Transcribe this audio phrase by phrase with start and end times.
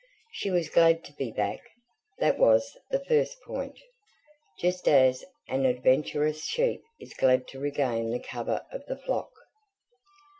[0.31, 1.59] She was glad to be back
[2.17, 3.77] that was the first point:
[4.57, 9.29] just as an adventurous sheep is glad to regain the cover of the flock.